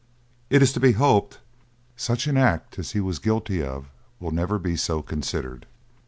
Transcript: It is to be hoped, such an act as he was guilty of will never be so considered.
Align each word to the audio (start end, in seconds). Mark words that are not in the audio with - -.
It 0.49 0.63
is 0.63 0.73
to 0.73 0.79
be 0.79 0.93
hoped, 0.93 1.37
such 1.95 2.25
an 2.25 2.35
act 2.35 2.79
as 2.79 2.93
he 2.93 2.99
was 2.99 3.19
guilty 3.19 3.61
of 3.63 3.91
will 4.19 4.31
never 4.31 4.57
be 4.57 4.75
so 4.75 5.03
considered. 5.03 5.67